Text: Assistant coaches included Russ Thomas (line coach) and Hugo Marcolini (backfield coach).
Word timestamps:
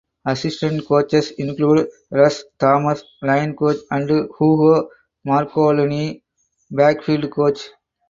Assistant 0.25 0.83
coaches 0.87 1.29
included 1.37 1.87
Russ 2.09 2.43
Thomas 2.57 3.03
(line 3.21 3.55
coach) 3.55 3.77
and 3.91 4.09
Hugo 4.09 4.89
Marcolini 5.27 6.23
(backfield 6.71 7.29
coach). 7.29 7.69